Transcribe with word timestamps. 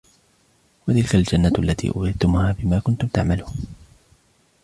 وتلك 0.87 1.15
الجنة 1.15 1.53
التي 1.59 1.89
أورثتموها 1.95 2.51
بما 2.59 2.79
كنتم 2.79 3.07
تعملون 3.07 3.65